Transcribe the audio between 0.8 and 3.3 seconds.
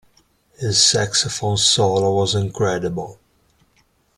saxophone solo was incredible.